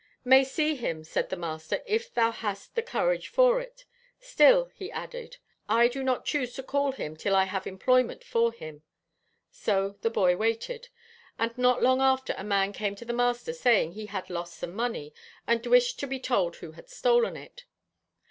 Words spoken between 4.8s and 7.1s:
added, 'I do not choose to call